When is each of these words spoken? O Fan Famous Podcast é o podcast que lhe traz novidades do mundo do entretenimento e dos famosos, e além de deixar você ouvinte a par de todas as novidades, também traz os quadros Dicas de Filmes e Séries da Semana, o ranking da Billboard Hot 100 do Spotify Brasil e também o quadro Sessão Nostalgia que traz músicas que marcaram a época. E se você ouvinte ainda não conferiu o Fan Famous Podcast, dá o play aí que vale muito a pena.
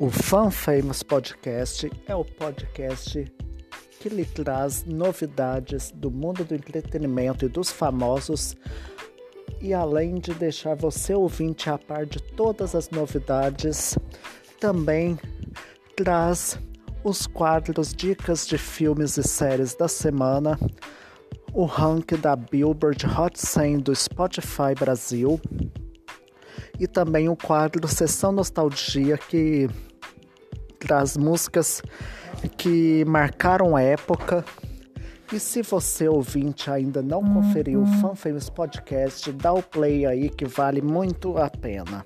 O 0.00 0.08
Fan 0.08 0.50
Famous 0.50 1.02
Podcast 1.02 1.92
é 2.06 2.14
o 2.14 2.24
podcast 2.24 3.30
que 4.00 4.08
lhe 4.08 4.24
traz 4.24 4.82
novidades 4.86 5.90
do 5.90 6.10
mundo 6.10 6.42
do 6.42 6.54
entretenimento 6.54 7.44
e 7.44 7.50
dos 7.50 7.70
famosos, 7.70 8.56
e 9.60 9.74
além 9.74 10.14
de 10.14 10.32
deixar 10.32 10.74
você 10.74 11.12
ouvinte 11.12 11.68
a 11.68 11.76
par 11.76 12.06
de 12.06 12.18
todas 12.18 12.74
as 12.74 12.88
novidades, 12.88 13.94
também 14.58 15.18
traz 15.94 16.58
os 17.04 17.26
quadros 17.26 17.92
Dicas 17.92 18.46
de 18.46 18.56
Filmes 18.56 19.18
e 19.18 19.22
Séries 19.22 19.74
da 19.74 19.86
Semana, 19.86 20.58
o 21.52 21.66
ranking 21.66 22.16
da 22.16 22.34
Billboard 22.34 23.04
Hot 23.06 23.38
100 23.38 23.80
do 23.80 23.94
Spotify 23.94 24.74
Brasil 24.78 25.38
e 26.78 26.86
também 26.86 27.28
o 27.28 27.36
quadro 27.36 27.86
Sessão 27.86 28.32
Nostalgia 28.32 29.18
que 29.18 29.68
traz 30.80 31.16
músicas 31.16 31.82
que 32.56 33.04
marcaram 33.04 33.76
a 33.76 33.82
época. 33.82 34.44
E 35.32 35.38
se 35.38 35.62
você 35.62 36.08
ouvinte 36.08 36.68
ainda 36.70 37.00
não 37.00 37.22
conferiu 37.22 37.82
o 37.82 37.86
Fan 37.86 38.16
Famous 38.16 38.50
Podcast, 38.50 39.30
dá 39.30 39.52
o 39.52 39.62
play 39.62 40.04
aí 40.04 40.28
que 40.28 40.44
vale 40.44 40.82
muito 40.82 41.38
a 41.38 41.48
pena. 41.48 42.04